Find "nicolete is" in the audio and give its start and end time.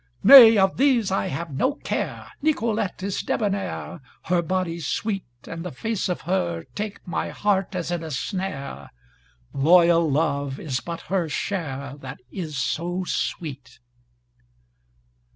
2.41-3.21